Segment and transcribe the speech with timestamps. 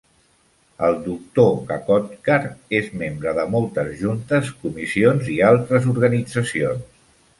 [0.85, 2.39] El doctor Kakodkar
[2.79, 6.83] és membre de moltes juntes, comissions i altres organitzacions.